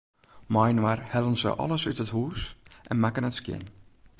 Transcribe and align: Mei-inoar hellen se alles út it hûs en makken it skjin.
Mei-inoar 0.55 1.01
hellen 1.13 1.37
se 1.41 1.49
alles 1.63 1.85
út 1.89 1.99
it 2.03 2.13
hûs 2.15 2.41
en 2.91 2.97
makken 3.03 3.27
it 3.29 3.37
skjin. 3.39 3.63